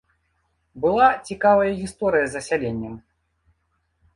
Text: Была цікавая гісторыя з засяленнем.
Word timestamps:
Была 0.85 1.09
цікавая 1.27 1.69
гісторыя 1.81 2.25
з 2.27 2.31
засяленнем. 2.37 2.93